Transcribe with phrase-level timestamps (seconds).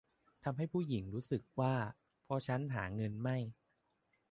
[0.43, 1.73] ทำให้ผู้หญิงรู้สึกว่า
[2.23, 3.37] เพราะฉันหาเงินไม่